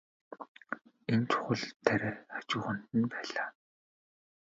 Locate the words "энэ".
1.11-1.25